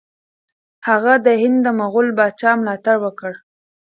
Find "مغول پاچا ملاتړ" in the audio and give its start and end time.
1.79-2.95